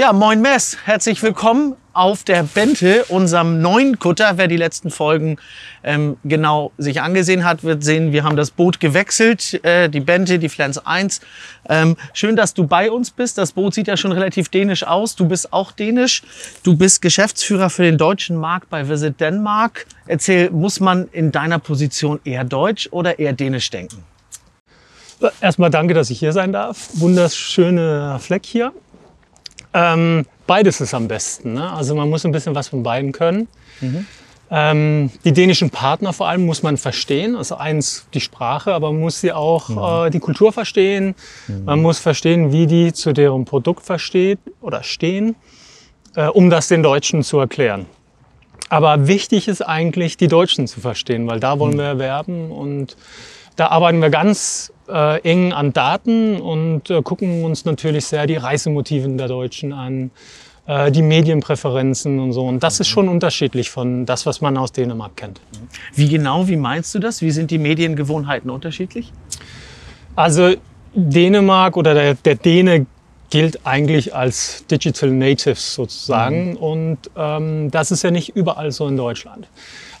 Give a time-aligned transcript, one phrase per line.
[0.00, 4.34] Ja, moin Mess, herzlich willkommen auf der Bente, unserem neuen Kutter.
[4.36, 5.38] Wer die letzten Folgen
[5.82, 10.38] ähm, genau sich angesehen hat, wird sehen, wir haben das Boot gewechselt, äh, die Bente,
[10.38, 11.20] die Flens 1.
[11.68, 13.38] Ähm, schön, dass du bei uns bist.
[13.38, 15.16] Das Boot sieht ja schon relativ dänisch aus.
[15.16, 16.22] Du bist auch dänisch.
[16.62, 19.84] Du bist Geschäftsführer für den deutschen Markt bei Visit Denmark.
[20.06, 24.04] Erzähl, muss man in deiner Position eher deutsch oder eher dänisch denken?
[25.40, 26.90] Erstmal danke, dass ich hier sein darf.
[26.94, 28.72] Wunderschöner Fleck hier.
[29.74, 31.54] Ähm, beides ist am besten.
[31.54, 31.72] Ne?
[31.72, 33.48] Also man muss ein bisschen was von beiden können.
[33.80, 34.06] Mhm.
[34.50, 37.36] Ähm, die dänischen Partner vor allem muss man verstehen.
[37.36, 40.06] Also eins die Sprache, aber man muss sie auch mhm.
[40.06, 41.14] äh, die Kultur verstehen.
[41.46, 41.64] Mhm.
[41.64, 45.36] Man muss verstehen, wie die zu deren Produkt versteht oder stehen,
[46.16, 47.86] äh, um das den Deutschen zu erklären.
[48.70, 51.78] Aber wichtig ist eigentlich, die Deutschen zu verstehen, weil da wollen mhm.
[51.78, 52.96] wir werben und
[53.56, 58.36] da arbeiten wir ganz äh, eng an Daten und äh, gucken uns natürlich sehr die
[58.36, 60.10] Reisemotiven der Deutschen an,
[60.66, 62.46] äh, die Medienpräferenzen und so.
[62.46, 65.40] Und das ist schon unterschiedlich von das, was man aus Dänemark kennt.
[65.94, 67.22] Wie genau, wie meinst du das?
[67.22, 69.12] Wie sind die Mediengewohnheiten unterschiedlich?
[70.16, 70.54] Also
[70.94, 72.86] Dänemark oder der, der Däne
[73.30, 76.50] gilt eigentlich als Digital Natives sozusagen.
[76.50, 76.56] Mhm.
[76.56, 79.48] Und ähm, das ist ja nicht überall so in Deutschland.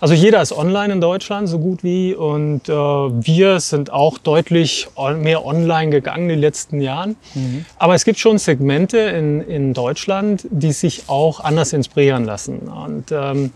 [0.00, 4.88] Also jeder ist online in Deutschland so gut wie und äh, wir sind auch deutlich
[5.16, 7.16] mehr online gegangen in den letzten Jahren.
[7.34, 7.64] Mhm.
[7.78, 12.68] Aber es gibt schon Segmente in, in Deutschland, die sich auch anders inspirieren lassen.
[12.68, 13.52] Und ähm,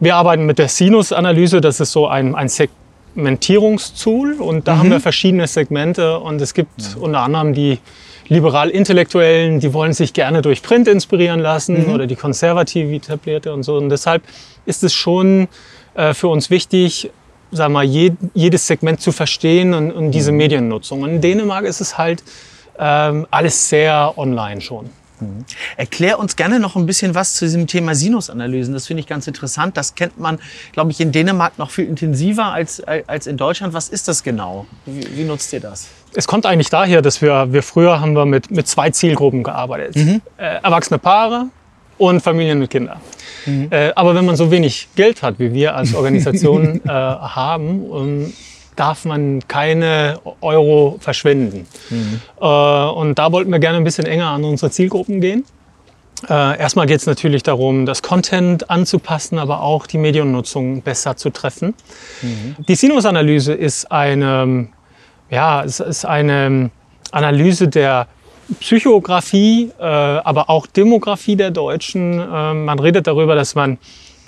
[0.00, 4.78] wir arbeiten mit der Sinus-Analyse, das ist so ein, ein Segmentierungstool und da mhm.
[4.78, 7.02] haben wir verschiedene Segmente und es gibt mhm.
[7.02, 7.78] unter anderem die
[8.32, 11.92] liberal-Intellektuellen, die wollen sich gerne durch Print inspirieren lassen mhm.
[11.92, 13.76] oder die konservative Etablierte und so.
[13.76, 14.22] Und deshalb
[14.66, 15.48] ist es schon
[15.94, 17.10] äh, für uns wichtig,
[17.50, 20.38] sagen wir, je, jedes Segment zu verstehen und, und diese mhm.
[20.38, 21.02] Mediennutzung.
[21.02, 22.22] Und in Dänemark ist es halt
[22.78, 24.90] ähm, alles sehr online schon.
[25.22, 25.44] Mhm.
[25.76, 28.74] Erklär uns gerne noch ein bisschen was zu diesem Thema Sinusanalysen.
[28.74, 29.76] Das finde ich ganz interessant.
[29.76, 30.38] Das kennt man,
[30.72, 33.74] glaube ich, in Dänemark noch viel intensiver als, als in Deutschland.
[33.74, 34.66] Was ist das genau?
[34.86, 35.88] Wie, wie nutzt ihr das?
[36.14, 39.96] Es kommt eigentlich daher, dass wir, wir früher haben wir mit, mit zwei Zielgruppen gearbeitet.
[39.96, 40.20] Mhm.
[40.36, 41.46] Äh, erwachsene Paare
[41.98, 43.00] und Familien mit Kindern.
[43.46, 43.68] Mhm.
[43.70, 48.34] Äh, aber wenn man so wenig Geld hat, wie wir als Organisation äh, haben, und
[48.76, 51.66] darf man keine Euro verschwenden.
[51.90, 52.20] Mhm.
[52.40, 55.44] Äh, und da wollten wir gerne ein bisschen enger an unsere Zielgruppen gehen.
[56.28, 61.30] Äh, erstmal geht es natürlich darum, das Content anzupassen, aber auch die Mediennutzung besser zu
[61.30, 61.74] treffen.
[62.22, 62.56] Mhm.
[62.68, 64.68] Die Sinus-Analyse ist eine,
[65.30, 66.70] ja, es ist eine
[67.10, 68.06] Analyse der
[68.60, 72.20] Psychografie, äh, aber auch Demografie der Deutschen.
[72.20, 73.78] Äh, man redet darüber, dass man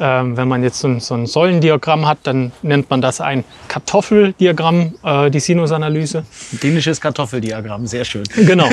[0.00, 3.44] ähm, wenn man jetzt so ein, so ein, Säulendiagramm hat, dann nennt man das ein
[3.68, 6.24] Kartoffeldiagramm, äh, die Sinusanalyse.
[6.62, 8.24] Dänisches Kartoffeldiagramm, sehr schön.
[8.34, 8.68] Genau.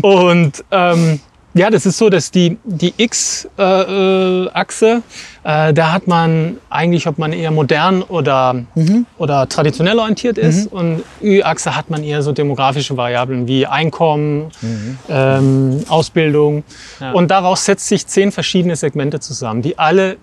[0.00, 1.20] Und ähm,
[1.54, 5.02] ja, das ist so, dass die, die X-Achse,
[5.44, 9.04] äh, äh, da hat man eigentlich, ob man eher modern oder, mhm.
[9.18, 10.72] oder traditionell orientiert ist.
[10.72, 10.78] Mhm.
[10.78, 14.98] Und Y-Achse hat man eher so demografische Variablen wie Einkommen, mhm.
[15.10, 16.64] ähm, Ausbildung.
[17.00, 17.12] Ja.
[17.12, 20.16] Und daraus setzt sich zehn verschiedene Segmente zusammen, die alle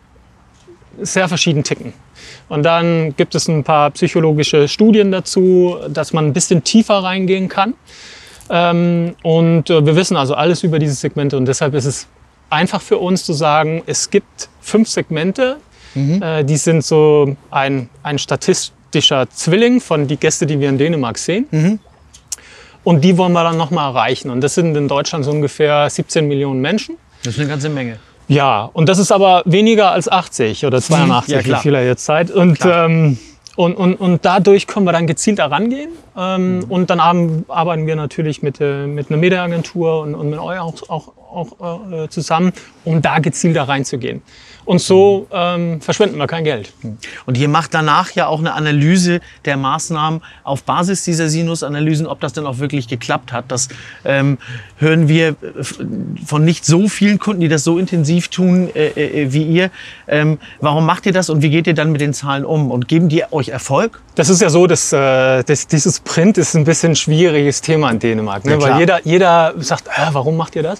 [1.01, 1.93] sehr verschieden ticken.
[2.47, 7.47] Und dann gibt es ein paar psychologische Studien dazu, dass man ein bisschen tiefer reingehen
[7.47, 7.73] kann.
[8.49, 12.07] Ähm, und äh, wir wissen also alles über diese Segmente und deshalb ist es
[12.49, 15.57] einfach für uns zu sagen, es gibt fünf Segmente,
[15.93, 16.21] mhm.
[16.21, 21.19] Äh, die sind so ein, ein statistischer Zwilling von die Gäste, die wir in Dänemark
[21.19, 21.45] sehen.
[21.51, 21.79] Mhm.
[22.83, 24.31] Und die wollen wir dann nochmal erreichen.
[24.31, 26.95] Und das sind in Deutschland so ungefähr 17 Millionen Menschen.
[27.23, 27.99] Das ist eine ganze Menge.
[28.29, 32.05] Ja, und das ist aber weniger als 80 oder 82, ja, wie viel er jetzt
[32.05, 32.29] Zeit.
[32.29, 33.17] Und, ähm,
[33.55, 35.89] und, und, und dadurch können wir dann gezielt herangehen.
[36.15, 36.63] Ähm, mhm.
[36.65, 40.75] Und dann arbeiten wir natürlich mit, äh, mit einer Mediaagentur und, und mit euch auch,
[40.89, 41.13] auch,
[41.59, 42.53] auch äh, zusammen,
[42.85, 44.21] um da gezielt da reinzugehen.
[44.69, 46.71] Und so ähm, verschwenden wir kein Geld.
[47.25, 52.19] Und ihr macht danach ja auch eine Analyse der Maßnahmen auf Basis dieser Sinus-Analysen, ob
[52.19, 53.45] das denn auch wirklich geklappt hat.
[53.47, 53.69] Das
[54.05, 54.37] ähm,
[54.77, 55.35] hören wir
[56.23, 59.71] von nicht so vielen Kunden, die das so intensiv tun äh, äh, wie ihr.
[60.07, 62.69] Ähm, warum macht ihr das und wie geht ihr dann mit den Zahlen um?
[62.69, 63.99] Und geben die euch Erfolg?
[64.13, 67.97] Das ist ja so, dass, äh, dass dieses Print ist ein bisschen schwieriges Thema in
[67.97, 68.45] Dänemark.
[68.45, 68.51] Ne?
[68.51, 70.79] Ja, Weil jeder, jeder sagt, äh, warum macht ihr das?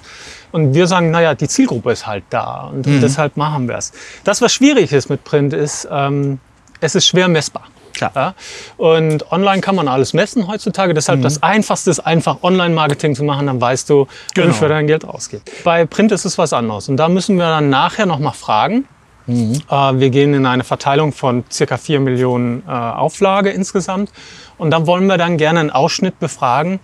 [0.52, 3.02] Und wir sagen, naja, die Zielgruppe ist halt da und mhm.
[3.02, 3.92] deshalb machen wir es.
[4.24, 6.40] Das, was schwierig ist mit Print, ist, ähm,
[6.82, 7.64] es ist schwer messbar.
[7.94, 8.12] Klar.
[8.16, 8.34] Ja?
[8.78, 10.94] Und online kann man alles messen heutzutage.
[10.94, 11.24] Deshalb mhm.
[11.24, 14.50] das Einfachste ist einfach Online-Marketing zu machen, dann weißt du, genau.
[14.50, 15.42] wofür dein Geld ausgeht.
[15.64, 16.88] Bei Print ist es was anderes.
[16.90, 18.86] Und da müssen wir dann nachher nochmal fragen.
[19.28, 19.62] Mhm.
[19.70, 24.12] Äh, wir gehen in eine Verteilung von circa 4 Millionen äh, Auflage insgesamt.
[24.58, 26.80] Und dann wollen wir dann gerne einen Ausschnitt befragen,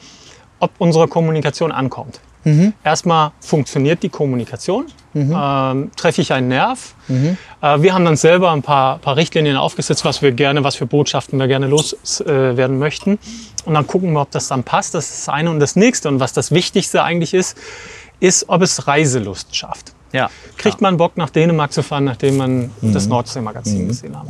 [0.60, 2.20] ob unsere Kommunikation ankommt.
[2.84, 6.94] Erstmal funktioniert die Kommunikation, ähm, treffe ich einen Nerv.
[7.62, 10.86] Äh, wir haben dann selber ein paar, paar Richtlinien aufgesetzt, was wir gerne, was für
[10.86, 13.18] Botschaften wir gerne loswerden äh, möchten.
[13.66, 14.94] Und dann gucken wir, ob das dann passt.
[14.94, 16.08] Das ist das eine und das nächste.
[16.08, 17.58] Und was das Wichtigste eigentlich ist,
[18.20, 19.94] ist, ob es Reiselust schafft.
[20.12, 20.30] Ja.
[20.58, 24.28] Kriegt man Bock, nach Dänemark zu fahren, nachdem man das Nordsee-Magazin gesehen hat?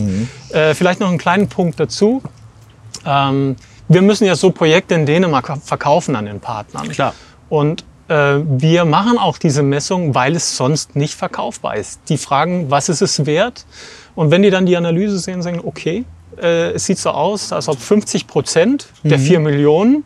[0.56, 2.24] Äh, vielleicht noch einen kleinen Punkt dazu.
[3.06, 3.56] Ähm,
[3.88, 6.90] wir müssen ja so Projekte in Dänemark verkaufen an den Partnern.
[6.90, 7.14] Klar.
[7.50, 12.02] Und wir machen auch diese Messung, weil es sonst nicht verkaufbar ist.
[12.10, 13.66] Die fragen, was ist es wert?
[14.16, 16.06] Und wenn die dann die Analyse sehen, sagen, okay,
[16.42, 20.04] äh, es sieht so aus, als ob 50 Prozent der 4 Millionen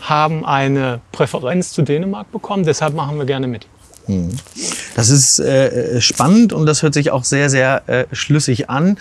[0.00, 2.64] haben eine Präferenz zu Dänemark bekommen.
[2.64, 3.66] Deshalb machen wir gerne mit.
[4.96, 8.98] Das ist äh, spannend und das hört sich auch sehr, sehr äh, schlüssig an.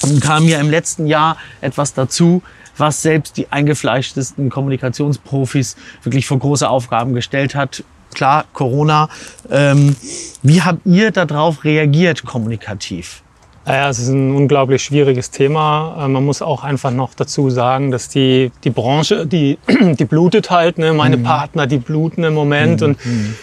[0.00, 2.42] Dann kam ja im letzten Jahr etwas dazu,
[2.76, 7.84] was selbst die eingefleischtesten Kommunikationsprofis wirklich vor große Aufgaben gestellt hat.
[8.14, 9.08] Klar, Corona.
[9.50, 9.96] Ähm,
[10.42, 13.22] wie habt ihr darauf reagiert kommunikativ?
[13.64, 15.96] Naja, es ist ein unglaublich schwieriges Thema.
[15.98, 20.50] Äh, Man muss auch einfach noch dazu sagen, dass die, die Branche, die, die blutet
[20.50, 20.78] halt.
[20.78, 20.92] Ne?
[20.92, 22.82] Meine Partner, die bluten im Moment.
[22.82, 22.98] Und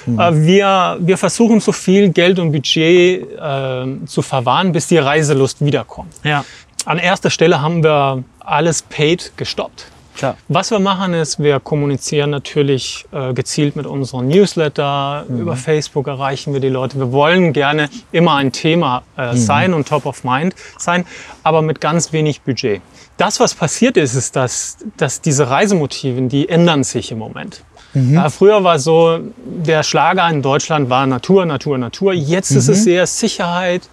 [0.07, 5.63] äh, wir, wir versuchen so viel Geld und Budget äh, zu verwahren, bis die Reiselust
[5.65, 6.13] wiederkommt.
[6.23, 6.43] Ja,
[6.85, 9.85] An erster Stelle haben wir alles paid gestoppt.
[10.15, 10.35] klar.
[10.49, 15.25] Was wir machen ist, wir kommunizieren natürlich äh, gezielt mit unseren Newsletter.
[15.29, 16.97] Über Facebook erreichen wir die Leute.
[16.97, 21.05] Wir wollen gerne immer ein Thema äh, sein und top of mind sein,
[21.43, 22.81] aber mit ganz wenig Budget.
[23.17, 27.63] Das, was passiert ist, ist, dass, dass diese Reisemotiven, die ändern sich im Moment.
[27.95, 32.13] Ja, früher war so, der Schlager in Deutschland war Natur, Natur, Natur.
[32.13, 33.89] Jetzt ist es eher Sicherheit,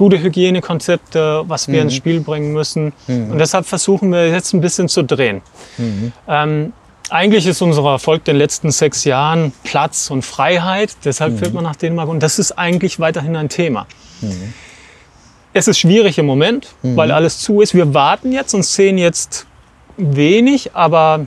[0.00, 2.94] gute Hygienekonzepte, was wir ins Spiel bringen müssen.
[3.06, 5.42] Und deshalb versuchen wir jetzt ein bisschen zu drehen.
[6.26, 6.72] Ähm,
[7.10, 10.96] eigentlich ist unser Erfolg in den letzten sechs Jahren Platz und Freiheit.
[11.04, 12.08] Deshalb fährt man nach Dänemark.
[12.08, 13.86] Und das ist eigentlich weiterhin ein Thema.
[15.52, 17.74] Es ist schwierig im Moment, weil alles zu ist.
[17.74, 19.46] Wir warten jetzt und sehen jetzt
[19.98, 21.26] wenig, aber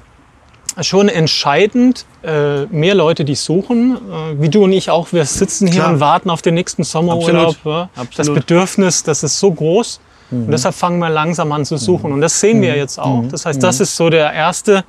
[0.81, 3.95] schon entscheidend äh, mehr Leute, die suchen.
[3.95, 5.13] Äh, wie du und ich auch.
[5.13, 5.93] Wir sitzen hier Klar.
[5.93, 7.57] und warten auf den nächsten Sommerurlaub.
[7.63, 7.89] Ja.
[8.15, 8.33] Das.
[8.33, 9.99] Bedürfnis, das ist so groß.
[10.31, 12.11] Und deshalb fangen wir langsam an zu suchen.
[12.11, 13.23] Und das sehen wir jetzt auch.
[13.29, 14.83] Das heißt, das ist so der erste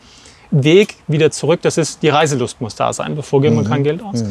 [0.50, 1.60] Weg wieder zurück.
[1.62, 4.24] Das ist, die Reiselust muss da sein, bevor geben wir kein Geld aus.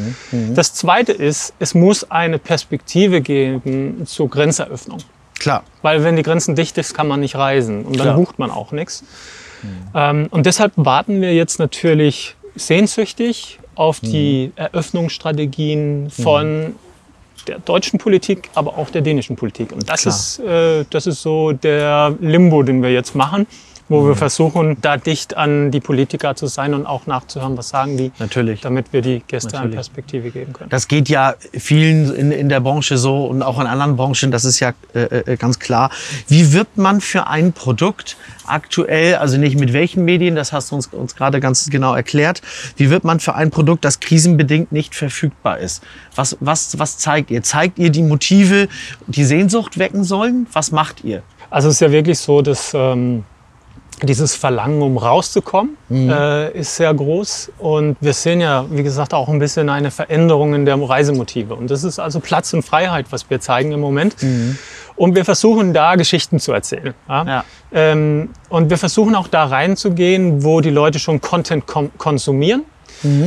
[0.55, 4.99] Das zweite ist, es muss eine Perspektive geben zur Grenzeröffnung.
[5.39, 5.63] Klar.
[5.81, 8.15] Weil wenn die Grenzen dicht ist, kann man nicht reisen und dann Klar.
[8.15, 9.03] bucht man auch nichts.
[9.93, 16.75] Ähm, und deshalb warten wir jetzt natürlich sehnsüchtig auf die Eröffnungsstrategien von
[17.47, 19.71] der deutschen Politik, aber auch der dänischen Politik.
[19.71, 20.15] Und das Klar.
[20.15, 23.47] ist, äh, das ist so der Limbo, den wir jetzt machen,
[23.93, 27.95] wo wir versuchen, da dicht an die Politiker zu sein und auch nachzuhören, was sagen
[27.95, 28.61] die, Natürlich.
[28.61, 29.75] damit wir die Gäste eine Natürlich.
[29.75, 30.69] Perspektive geben können.
[30.69, 34.45] Das geht ja vielen in, in der Branche so und auch in anderen Branchen, das
[34.45, 35.91] ist ja äh, äh, ganz klar.
[36.27, 40.75] Wie wirbt man für ein Produkt aktuell, also nicht mit welchen Medien, das hast du
[40.75, 42.41] uns, uns gerade ganz genau erklärt,
[42.77, 45.83] wie wird man für ein Produkt, das krisenbedingt nicht verfügbar ist?
[46.15, 47.43] Was, was, was zeigt ihr?
[47.43, 48.67] Zeigt ihr die Motive,
[49.07, 50.47] die Sehnsucht wecken sollen?
[50.51, 51.23] Was macht ihr?
[51.49, 53.23] Also es ist ja wirklich so, dass ähm,
[54.01, 57.51] dieses Verlangen, um rauszukommen, äh, ist sehr groß.
[57.59, 61.55] Und wir sehen ja, wie gesagt, auch ein bisschen eine Veränderung in der Reisemotive.
[61.55, 64.15] Und das ist also Platz und Freiheit, was wir zeigen im Moment.
[64.95, 66.93] Und wir versuchen da Geschichten zu erzählen.
[67.07, 67.25] Ja?
[67.25, 67.43] Ja.
[67.71, 71.63] Ähm, und wir versuchen auch da reinzugehen, wo die Leute schon Content
[71.97, 72.63] konsumieren.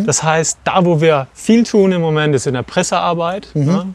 [0.07, 3.49] Das heißt, da, wo wir viel tun im Moment, ist in der Pressearbeit.
[3.55, 3.87] Ja?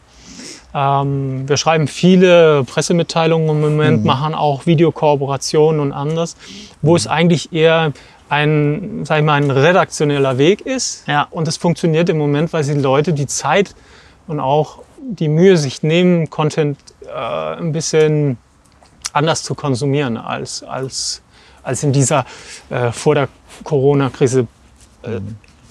[0.73, 6.35] Ähm, wir schreiben viele Pressemitteilungen im Moment, machen auch Videokooperationen und anderes,
[6.81, 7.93] wo es eigentlich eher
[8.29, 11.05] ein, sag ich mal, ein redaktioneller Weg ist.
[11.07, 11.27] Ja.
[11.29, 13.75] Und es funktioniert im Moment, weil die Leute die Zeit
[14.27, 18.37] und auch die Mühe sich nehmen, Content äh, ein bisschen
[19.11, 21.21] anders zu konsumieren als, als,
[21.63, 22.25] als in dieser
[22.69, 23.27] äh, vor der
[23.65, 24.47] Corona-Krise
[25.03, 25.19] äh,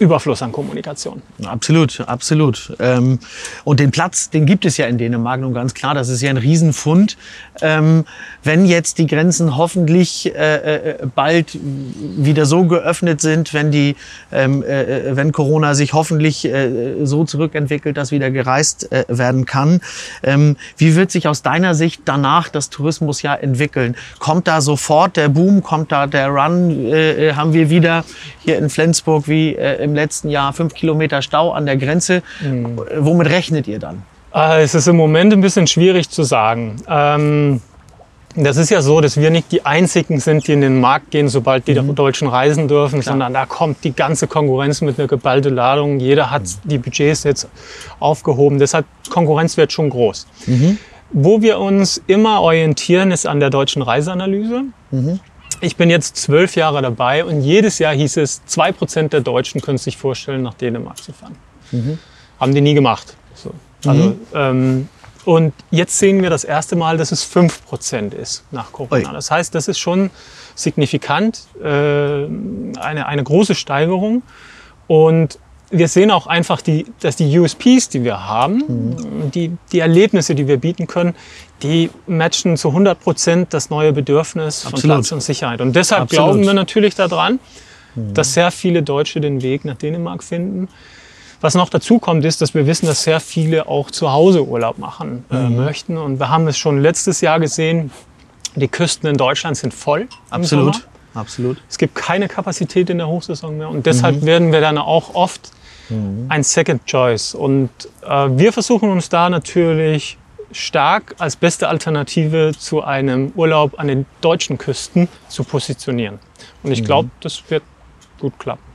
[0.01, 1.21] Überfluss an Kommunikation.
[1.45, 2.75] Absolut, absolut.
[2.81, 3.19] Ähm,
[3.65, 5.95] und den Platz, den gibt es ja in Dänemark nun ganz klar.
[5.95, 7.19] Das ist ja ein Riesenfund.
[7.61, 8.07] Ähm,
[8.43, 13.95] wenn jetzt die Grenzen hoffentlich äh, äh, bald wieder so geöffnet sind, wenn die,
[14.33, 19.83] ähm, äh, wenn Corona sich hoffentlich äh, so zurückentwickelt, dass wieder gereist äh, werden kann,
[20.23, 23.97] ähm, wie wird sich aus deiner Sicht danach das Tourismusjahr entwickeln?
[24.19, 25.63] Kommt da sofort der Boom?
[25.63, 26.87] Kommt da der Run?
[26.87, 28.05] Äh, haben wir wieder
[28.43, 32.23] hier in Flensburg wie äh, im letzten Jahr fünf Kilometer Stau an der Grenze?
[32.99, 34.03] Womit rechnet ihr dann?
[34.35, 36.77] Äh, Es ist im Moment ein bisschen schwierig zu sagen.
[36.89, 37.61] Ähm,
[38.37, 41.29] Das ist ja so, dass wir nicht die Einzigen sind, die in den Markt gehen,
[41.29, 41.97] sobald die Mhm.
[41.97, 45.99] Deutschen reisen dürfen, sondern da kommt die ganze Konkurrenz mit einer geballten Ladung.
[45.99, 47.49] Jeder hat die Budgets jetzt
[47.99, 48.61] aufgehoben.
[48.61, 50.29] Deshalb, Konkurrenz wird schon groß.
[50.47, 50.79] Mhm.
[51.13, 54.63] Wo wir uns immer orientieren, ist an der deutschen Reiseanalyse.
[55.61, 55.67] Mhm.
[55.67, 59.61] Ich bin jetzt zwölf Jahre dabei und jedes Jahr hieß es, zwei Prozent der Deutschen
[59.61, 61.37] können sich vorstellen, nach Dänemark zu fahren.
[61.71, 61.99] Mhm.
[62.39, 63.15] Haben die nie gemacht.
[63.35, 63.53] So.
[63.87, 64.89] Also, ähm,
[65.25, 69.09] und jetzt sehen wir das erste Mal, dass es 5% ist nach Corona.
[69.09, 69.15] Ui.
[69.15, 70.11] Das heißt, das ist schon
[70.55, 74.23] signifikant, äh, eine, eine große Steigerung.
[74.87, 75.39] Und
[75.71, 80.49] wir sehen auch einfach, die, dass die USPs, die wir haben, die, die Erlebnisse, die
[80.49, 81.15] wir bieten können,
[81.63, 84.97] die matchen zu 100 Prozent das neue Bedürfnis von Absolut.
[84.97, 85.61] Platz und Sicherheit.
[85.61, 86.25] Und deshalb Absolut.
[86.27, 87.39] glauben wir natürlich daran,
[87.95, 90.69] dass sehr viele Deutsche den Weg nach Dänemark finden.
[91.41, 94.79] Was noch dazu kommt, ist, dass wir wissen, dass sehr viele auch zu Hause Urlaub
[94.79, 95.57] machen äh, Mhm.
[95.57, 95.97] möchten.
[95.97, 97.91] Und wir haben es schon letztes Jahr gesehen,
[98.57, 100.09] die Küsten in Deutschland sind voll.
[100.31, 100.87] Absolut.
[101.15, 101.59] Absolut.
[101.69, 105.51] Es gibt keine Kapazität in der Hochsaison mehr und deshalb werden wir dann auch oft
[106.29, 107.35] ein Second Choice.
[107.35, 107.71] Und
[108.03, 110.19] äh, wir versuchen uns da natürlich
[110.53, 116.19] stark als beste Alternative zu einem Urlaub an den deutschen Küsten zu positionieren.
[116.63, 117.63] Und ich glaube, das wird
[118.19, 118.70] gut klappen.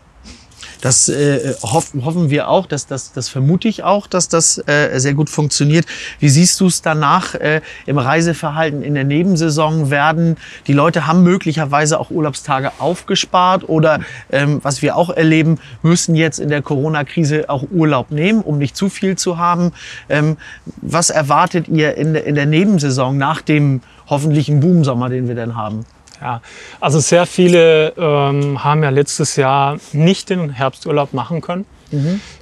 [0.86, 5.00] Das äh, hoff, hoffen wir auch, dass das, das vermute ich auch, dass das äh,
[5.00, 5.88] sehr gut funktioniert.
[6.20, 9.90] Wie siehst du es danach äh, im Reiseverhalten in der Nebensaison?
[9.90, 10.38] Werden
[10.68, 14.02] die Leute haben möglicherweise auch Urlaubstage aufgespart oder
[14.32, 18.78] ähm, was wir auch erleben, müssen jetzt in der Corona-Krise auch Urlaub nehmen, um nicht
[18.78, 19.72] zu viel zu haben.
[20.08, 20.38] Ähm,
[20.84, 25.84] was erwartet ihr in in der Nebensaison nach dem hoffentlichen Boomsommer, den wir dann haben?
[26.22, 26.42] Ja,
[26.80, 31.66] also sehr viele ähm, haben ja letztes Jahr nicht den Herbsturlaub machen können.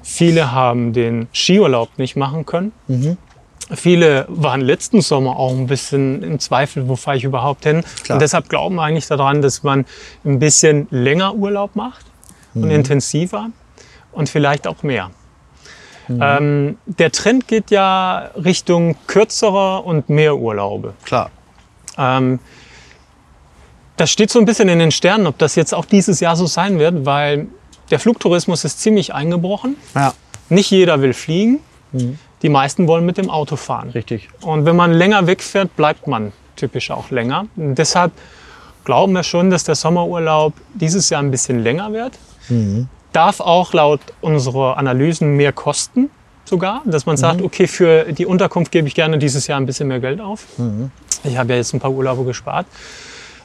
[0.02, 2.72] Viele haben den Skiurlaub nicht machen können.
[3.72, 7.84] Viele waren letzten Sommer auch ein bisschen im Zweifel, wo fahre ich überhaupt hin.
[8.04, 8.16] Klar.
[8.16, 9.86] Und deshalb glauben wir eigentlich daran, dass man
[10.26, 12.06] ein bisschen länger Urlaub macht
[12.56, 13.50] und intensiver
[14.12, 15.12] und vielleicht auch mehr.
[16.10, 20.94] Ähm, der Trend geht ja Richtung kürzerer und mehr Urlaube.
[21.06, 21.32] Klar.
[21.98, 22.40] Ähm,
[23.98, 26.46] das steht so ein bisschen in den Sternen, ob das jetzt auch dieses Jahr so
[26.46, 27.48] sein wird, weil
[27.92, 29.76] der Flugtourismus ist ziemlich eingebrochen.
[29.96, 30.14] Ja,
[30.50, 31.60] Nicht jeder will fliegen.
[32.42, 33.90] Die meisten wollen mit dem Auto fahren.
[33.92, 34.30] richtig.
[34.42, 37.46] Und wenn man länger wegfährt, bleibt man typisch auch länger.
[37.56, 38.12] Und deshalb
[38.84, 42.14] glauben wir schon, dass der Sommerurlaub dieses Jahr ein bisschen länger wird.
[43.12, 46.10] Darf auch laut unserer Analysen mehr kosten
[46.46, 49.88] sogar, dass man sagt, okay, für die Unterkunft gebe ich gerne dieses Jahr ein bisschen
[49.88, 50.46] mehr Geld auf.
[51.24, 52.66] Ich habe ja jetzt ein paar Urlaube gespart.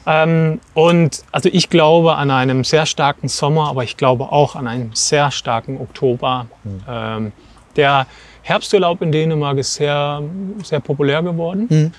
[0.05, 4.67] Ähm, und also ich glaube an einem sehr starken Sommer, aber ich glaube auch an
[4.67, 6.47] einen sehr starken Oktober.
[6.87, 7.31] Ähm,
[7.75, 8.07] der
[8.41, 10.21] Herbsturlaub in Dänemark ist sehr,
[10.63, 11.93] sehr populär geworden.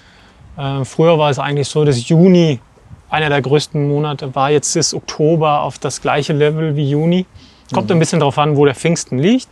[0.56, 2.60] Äh, früher war es eigentlich so, dass Juni
[3.08, 4.50] einer der größten Monate war.
[4.50, 7.26] Jetzt ist Oktober auf das gleiche Level wie Juni.
[7.72, 9.48] Kommt ein bisschen darauf an, wo der Pfingsten liegt.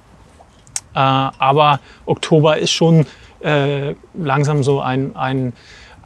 [0.94, 3.06] Äh, aber Oktober ist schon
[3.40, 5.52] äh, langsam so ein, ein,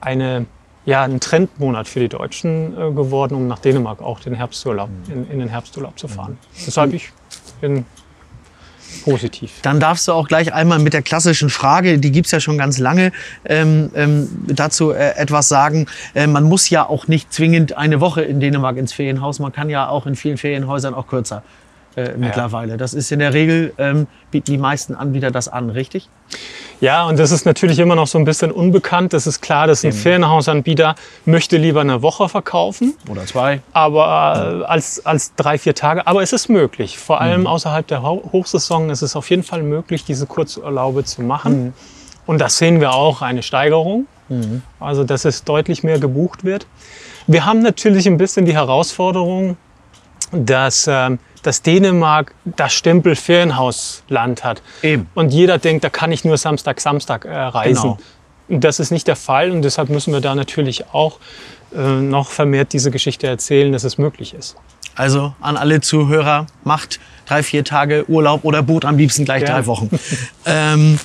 [0.01, 0.47] eine,
[0.85, 5.31] ja, ein Trendmonat für die Deutschen äh, geworden, um nach Dänemark auch den Herbsturlaub, in,
[5.31, 6.39] in den Herbsturlaub zu fahren.
[6.67, 7.13] Deshalb ich
[7.61, 7.85] bin
[9.05, 9.53] positiv.
[9.63, 12.79] Dann darfst du auch gleich einmal mit der klassischen Frage, die gibt's ja schon ganz
[12.79, 13.13] lange,
[13.45, 15.87] ähm, ähm, dazu äh, etwas sagen.
[16.15, 19.39] Äh, man muss ja auch nicht zwingend eine Woche in Dänemark ins Ferienhaus.
[19.39, 21.43] Man kann ja auch in vielen Ferienhäusern auch kürzer
[21.97, 22.77] äh, mittlerweile.
[22.77, 26.09] Das ist in der Regel, ähm, bieten die meisten Anbieter das an, richtig?
[26.81, 29.13] Ja, und das ist natürlich immer noch so ein bisschen unbekannt.
[29.13, 30.95] Das ist klar, dass ein Ferienhausanbieter
[31.27, 33.61] möchte lieber eine Woche verkaufen, Oder zwei.
[33.73, 36.07] aber äh, als, als drei, vier Tage.
[36.07, 36.99] Aber es ist möglich.
[36.99, 41.23] Vor allem außerhalb der Ho Hochsaison ist es auf jeden Fall möglich, diese Kurzurlaube zu
[41.23, 41.75] machen.
[42.27, 44.07] Und das sehen wir auch, eine Steigerung.
[44.81, 46.67] Also, dass es deutlich mehr gebucht wird.
[47.27, 49.59] Wir haben natürlich ein bisschen die Herausforderung,
[50.33, 54.63] dass, ähm, dass Dänemark das Stempel Ferienhausland hat.
[54.83, 55.09] Eben.
[55.15, 57.83] Und jeder denkt, da kann ich nur Samstag, Samstag äh, reisen.
[57.83, 57.99] Genau.
[58.49, 61.19] Und das ist nicht der Fall und deshalb müssen wir da natürlich auch
[61.75, 64.57] äh, noch vermehrt diese Geschichte erzählen, dass es möglich ist.
[64.95, 69.53] Also an alle Zuhörer, macht drei, vier Tage Urlaub oder Boot am liebsten gleich Ja.
[69.55, 69.89] drei Wochen.
[70.45, 70.99] ähm,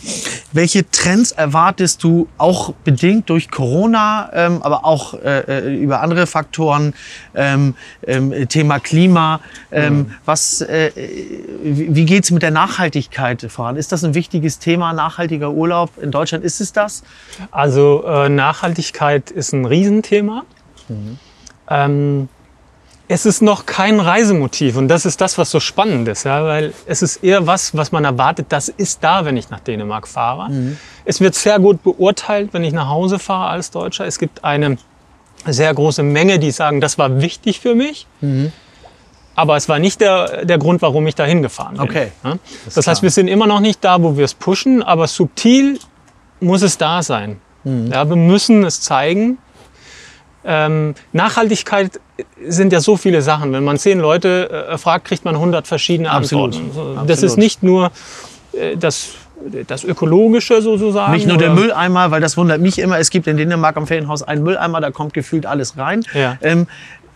[0.51, 6.27] welche Trends erwartest du auch bedingt durch Corona, ähm, aber auch äh, äh, über andere
[6.27, 6.94] Faktoren,
[7.36, 7.75] ähm,
[8.06, 9.39] ähm, Thema Klima?
[9.72, 10.91] Ähm, was, äh,
[11.63, 13.75] wie wie geht's mit der Nachhaltigkeit voran?
[13.77, 15.91] Ist das ein wichtiges Thema, nachhaltiger Urlaub?
[16.01, 17.03] In Deutschland ist es das?
[17.51, 20.44] Also äh, Nachhaltigkeit ist ein Riesenthema.
[21.70, 22.29] Ähm,
[23.10, 26.74] es ist noch kein Reisemotiv und das ist das, was so spannend ist, ja, weil
[26.86, 30.50] es ist eher was, was man erwartet, das ist da, wenn ich nach Dänemark fahre.
[31.06, 34.06] Es wird sehr gut beurteilt, wenn ich nach Hause fahre als Deutscher.
[34.06, 34.78] Es gibt eine
[35.46, 38.08] sehr große Menge, die sagen, das war wichtig für mich.
[38.20, 38.52] Mhm.
[39.36, 41.84] Aber es war nicht der, der Grund, warum ich da hingefahren bin.
[41.84, 42.12] Okay.
[42.24, 42.38] Ja?
[42.66, 43.04] ist Das, heißt, klar.
[43.04, 45.80] wir sind immer noch nicht da, wo wir es pushen, aber subtil
[46.40, 47.40] muss es da sein.
[47.64, 47.92] Mhm.
[47.92, 49.38] Ja, wir müssen es zeigen.
[50.50, 52.00] Ähm, Nachhaltigkeit
[52.48, 53.51] sind ja so viele Sachen.
[53.51, 56.56] Wenn man zehn Leute äh, fragt, kriegt man 100 verschiedene Absolut.
[56.56, 56.72] Antworten.
[56.74, 57.10] So, Absolut.
[57.10, 57.92] Das ist nicht nur
[58.54, 59.10] äh, das,
[59.68, 61.12] das Ökologische sozusagen.
[61.13, 62.98] Nicht nur der oder- Mülleimer, weil das wundert mich immer.
[62.98, 66.04] Es gibt in Dänemark am Ferienhaus einen Mülleimer, da kommt gefühlt alles rein.
[66.13, 66.38] Ja.
[66.42, 66.68] Ähm,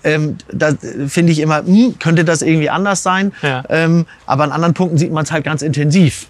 [0.03, 0.71] ähm, da
[1.07, 3.33] finde ich immer, hm, könnte das irgendwie anders sein.
[3.43, 3.63] Ja.
[3.69, 6.27] Ähm, aber an anderen Punkten sieht man es halt ganz intensiv.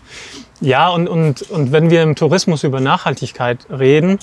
[0.59, 4.19] Ja, und, und, und wenn wir im Tourismus über Nachhaltigkeit reden,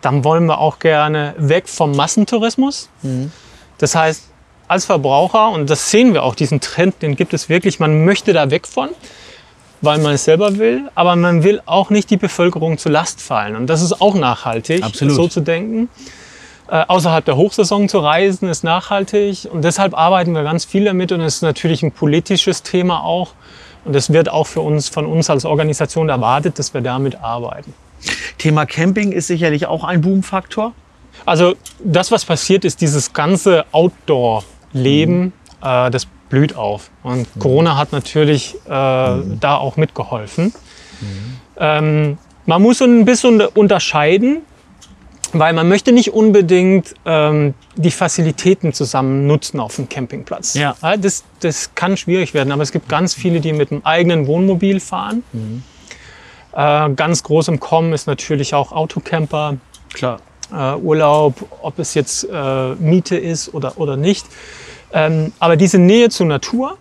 [0.00, 2.88] dann wollen wir auch gerne weg vom Massentourismus.
[3.78, 4.24] Das heißt,
[4.68, 8.32] als Verbraucher, und das sehen wir auch, diesen Trend, den gibt es wirklich, man möchte
[8.32, 8.90] da weg von,
[9.80, 13.56] weil man es selber will, aber man will auch nicht die Bevölkerung zur Last fallen.
[13.56, 15.88] Und das ist auch nachhaltig, so zu denken.
[16.70, 21.10] Äh, außerhalb der Hochsaison zu reisen ist nachhaltig und deshalb arbeiten wir ganz viel damit
[21.10, 23.32] und es ist natürlich ein politisches Thema auch.
[23.84, 27.74] Und es wird auch für uns, von uns als Organisation erwartet, dass wir damit arbeiten.
[28.38, 30.72] Thema Camping ist sicherlich auch ein Boomfaktor.
[31.26, 31.54] Also
[31.84, 36.90] das, was passiert ist, dieses ganze Outdoor-Leben, äh, das blüht auf.
[37.02, 40.54] Und Corona hat natürlich äh, da auch mitgeholfen.
[41.58, 44.38] Ähm, man muss so ein bisschen unterscheiden,
[45.32, 50.54] weil man möchte nicht unbedingt ähm, die Facilitäten zusammen nutzen auf dem Campingplatz.
[50.54, 50.74] Ja.
[50.96, 54.80] das, das kann schwierig werden, aber es gibt ganz viele, die mit dem eigenen Wohnmobil
[54.80, 55.22] fahren.
[56.60, 59.56] Äh, ganz groß im Kommen ist natürlich auch Autocamper,
[59.94, 60.20] Klar.
[60.52, 64.26] äh, Urlaub, ob es jetzt äh, Miete ist oder, oder nicht.
[64.92, 66.76] Ähm, aber diese Nähe zur Natur,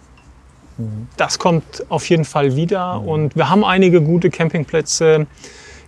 [1.15, 2.99] das kommt auf jeden Fall wieder.
[3.01, 5.27] Und wir haben einige gute Campingplätze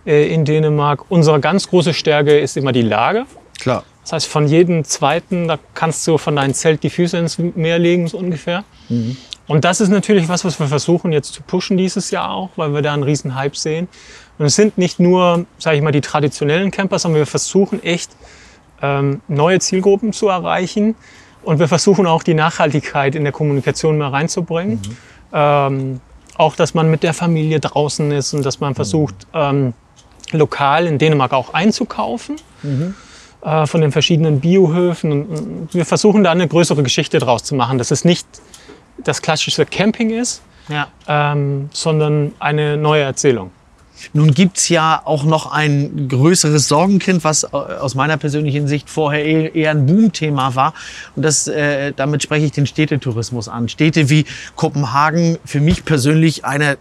[0.06, 1.10] äh, in Dänemark.
[1.10, 3.26] Unsere ganz große Stärke ist immer die Lage.
[3.60, 3.84] Klar.
[4.02, 7.78] Das heißt, von jedem zweiten, da kannst du von deinem Zelt die Füße ins Meer
[7.78, 8.64] legen, so ungefähr.
[9.52, 12.72] Und das ist natürlich was, was wir versuchen jetzt zu pushen dieses Jahr auch, weil
[12.72, 13.86] wir da einen riesen Hype sehen.
[14.38, 18.16] Und es sind nicht nur, sage ich mal, die traditionellen Camper, sondern wir versuchen echt
[18.80, 20.94] ähm, neue Zielgruppen zu erreichen.
[21.42, 24.80] Und wir versuchen auch die Nachhaltigkeit in der Kommunikation mehr reinzubringen.
[25.34, 26.00] Ähm,
[26.38, 29.74] auch, dass man mit der Familie draußen ist und dass man versucht, ähm,
[30.30, 32.36] lokal in Dänemark auch einzukaufen
[33.44, 35.12] äh, von den verschiedenen Biohöfen.
[35.12, 38.26] Und, wir versuchen da eine größere Geschichte draus zu machen, dass es nicht
[39.04, 40.88] das klassische Camping ist, Ja.
[41.08, 43.50] ähm, sondern eine neue Erzählung.
[44.14, 49.24] Nun gibt's ja auch noch ein größeres Sorgenkind, was äh, aus meiner persönlichen Sicht vorher
[49.24, 50.74] eh- eher ein Boomthema war.
[51.14, 53.68] Und das, äh, damit spreche ich den Städtetourismus an.
[53.68, 54.24] Städte wie
[54.56, 56.76] Kopenhagen, für mich persönlich einer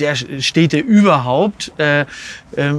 [0.00, 1.72] der Städte überhaupt.
[1.78, 2.06] Äh, äh,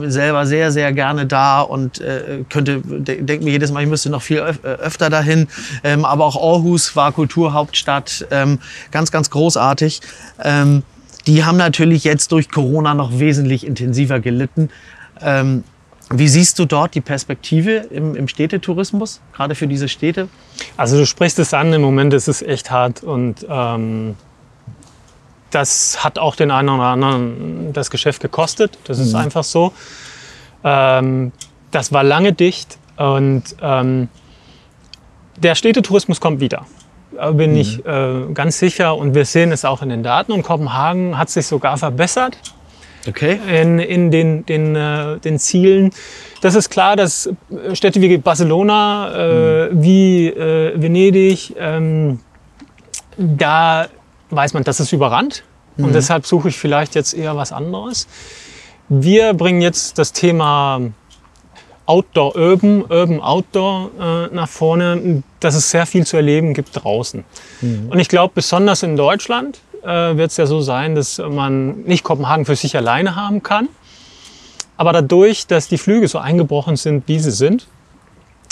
[0.08, 4.10] selber sehr, sehr gerne da und äh, könnte, de denke mir jedes Mal, ich müsste
[4.10, 5.48] noch viel öf äh, öfter dahin.
[5.84, 8.28] Ähm, aber auch Aarhus war Kulturhauptstadt.
[8.32, 8.60] Ähm,
[8.92, 10.02] ganz, ganz großartig.
[10.44, 10.84] Ähm,
[11.28, 14.70] die haben natürlich jetzt durch Corona noch wesentlich intensiver gelitten.
[15.22, 15.64] Ähm,
[16.12, 20.28] wie siehst du dort die Perspektive im, im Städtetourismus, gerade für diese Städte?
[20.76, 24.16] Also du sprichst es an, im Moment ist es echt hart und ähm,
[25.52, 28.78] das hat auch den einen oder anderen das Geschäft gekostet.
[28.86, 29.74] Das ist einfach so.
[30.64, 31.32] Ähm,
[31.72, 34.10] das war lange dicht und ähm,
[35.38, 36.66] der Städtetourismus kommt wieder.
[37.16, 40.32] Da bin ich äh, ganz sicher und wir sehen es auch in den Daten.
[40.32, 42.38] Und Kopenhagen hat sich sogar verbessert
[43.08, 43.40] Okay.
[43.50, 45.92] in, in den, den, äh, den Zielen.
[46.42, 52.20] Das ist klar, dass äh, Städte wie Barcelona, äh, wie äh, Venedig, ähm,
[53.18, 53.88] da
[54.30, 55.44] weiß man, das ist überrannt.
[55.78, 58.08] Und deshalb suche ich vielleicht jetzt eher was anderes.
[58.89, 60.82] Wir bringen jetzt das Thema
[61.86, 67.24] Outdoor Urban, Urban Outdoor äh, nach vorne, dass es sehr viel zu erleben gibt draußen.
[67.62, 72.04] Und ich glaube, besonders in Deutschland äh, wird es ja so sein, dass man nicht
[72.04, 73.70] Kopenhagen für sich alleine haben kann.
[74.78, 77.68] Aber dadurch, dass die Flüge so eingebrochen sind, wie sie sind,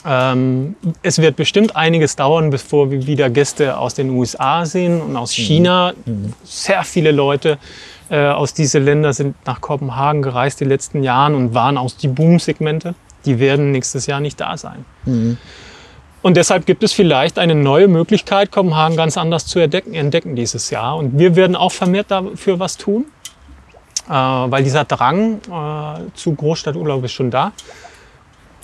[0.08, 5.17] ähm, es wird bestimmt einiges dauern, bevor wir wieder Gäste aus den USA sehen und
[5.17, 5.93] aus China.
[6.46, 7.58] Sehr viele Leute
[8.10, 12.08] äh, aus diesen Ländern sind nach Kopenhagen gereist die letzten Jahren und waren aus die
[12.08, 12.96] Boom-Segmente.
[13.26, 14.86] Die werden nächstes Jahr nicht da sein.
[16.22, 20.70] Und deshalb gibt es vielleicht eine neue Möglichkeit, Kopenhagen ganz anders zu entdecken, entdecken dieses
[20.70, 20.96] Jahr.
[20.96, 23.06] Und wir werden auch vermehrt dafür was tun,
[24.08, 27.52] äh, weil dieser Drang äh, zu Großstadturlaub ist schon da.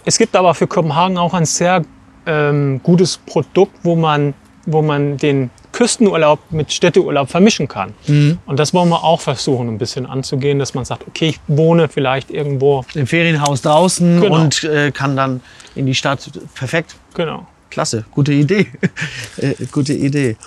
[0.05, 1.83] Es gibt aber für Kopenhagen auch ein sehr
[2.25, 4.33] ähm, gutes Produkt, wo man,
[4.65, 7.93] wo man den Küstenurlaub mit Städteurlaub vermischen kann.
[8.45, 11.87] Und das wollen wir auch versuchen, ein bisschen anzugehen, dass man sagt, okay, ich wohne
[11.89, 12.85] vielleicht irgendwo.
[12.93, 14.35] Im Ferienhaus draußen Genau.
[14.35, 15.41] und äh, kann dann
[15.75, 16.29] in die Stadt.
[16.53, 16.95] Perfekt.
[17.15, 17.47] Genau.
[17.71, 18.67] Klasse, gute Idee.
[19.37, 20.37] äh, gute Idee.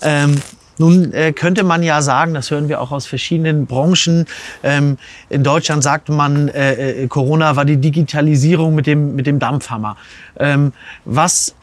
[0.00, 0.40] Ähm,
[0.80, 4.26] nun äh, könnte man ja sagen, das hören wir auch aus verschiedenen Branchen.
[4.62, 4.96] Ähm,
[5.28, 9.96] in Deutschland sagt man, äh, äh, Corona war die Digitalisierung mit dem, mit dem Dampfhammer.
[10.38, 10.72] Ähm,
[11.04, 11.54] was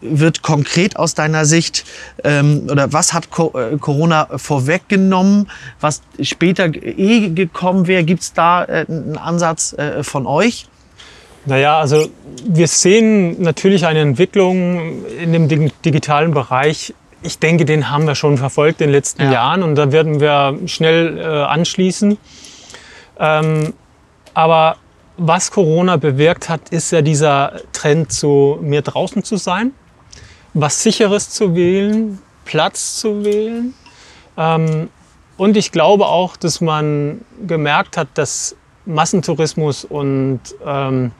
[0.00, 1.84] wird konkret aus deiner Sicht
[2.24, 8.04] ähm, oder was hat Co äh, Corona vorweggenommen, was später eh gekommen wäre?
[8.04, 10.66] Gibt es da äh, einen Ansatz äh, von euch?
[11.44, 12.08] Naja, also
[12.46, 16.94] wir sehen natürlich eine Entwicklung in dem dig- digitalen Bereich.
[17.22, 19.32] Ich denke, den haben wir schon verfolgt in den letzten Ja.
[19.32, 22.18] Jahren und da werden wir schnell äh, anschließen.
[23.18, 23.74] Ähm,
[24.34, 24.76] aber
[25.16, 29.72] was Corona bewirkt hat, ist ja dieser Trend zu mehr draußen zu sein,
[30.54, 33.74] was sicheres zu wählen, Platz zu wählen.
[34.36, 34.88] Ähm,
[35.36, 41.12] und ich glaube auch, dass man gemerkt hat, dass Massentourismus und ähm,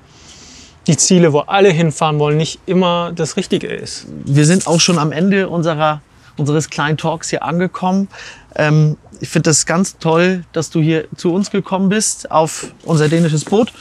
[0.87, 4.07] die Ziele, wo alle hinfahren wollen, nicht immer das Richtige ist.
[4.25, 6.01] wir sind auch schon am Ende unserer,
[6.37, 8.09] unseres kleinen Talks hier angekommen.
[8.57, 13.09] Ähm, ich finde das ganz toll, dass du hier zu uns gekommen bist auf unser
[13.09, 13.73] dänisches Boot,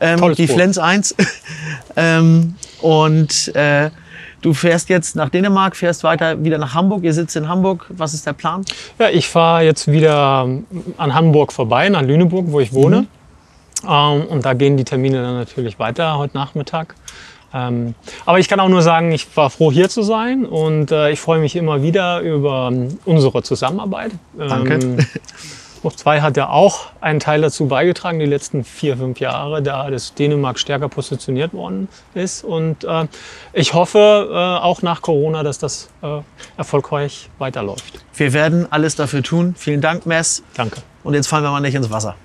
[0.00, 0.56] ähm, Tolles die Boot.
[0.56, 1.14] Flens 1.
[1.96, 3.90] ähm, und äh,
[4.40, 7.04] du fährst jetzt nach Dänemark, fährst weiter wieder nach Hamburg.
[7.04, 7.86] Ihr sitzt in Hamburg.
[7.90, 8.64] Was ist der Plan?
[8.98, 10.48] Ja, ich fahre jetzt wieder
[10.96, 13.06] an Hamburg vorbei, nach Lüneburg, wo ich wohne.
[13.86, 16.94] Ähm, und da gehen die Termine dann natürlich weiter heute Nachmittag.
[17.54, 17.94] Ähm,
[18.26, 21.20] aber ich kann auch nur sagen, ich war froh hier zu sein und äh, ich
[21.20, 24.12] freue mich immer wieder über ähm, unsere Zusammenarbeit.
[24.36, 24.74] Danke.
[24.74, 24.98] Ähm,
[25.82, 29.90] Hoch 2 hat ja auch einen Teil dazu beigetragen, die letzten vier, fünf Jahre, da
[29.90, 32.44] das Dänemark stärker positioniert worden ist.
[32.44, 33.06] Und äh,
[33.52, 36.20] ich hoffe äh, auch nach Corona, dass das äh,
[36.56, 38.04] erfolgreich weiterläuft.
[38.14, 39.54] Wir werden alles dafür tun.
[39.56, 40.42] Vielen Dank, Mess.
[40.56, 40.82] Danke.
[41.04, 42.16] Und jetzt fallen wir mal nicht ins Wasser.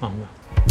[0.00, 0.68] Machen wir.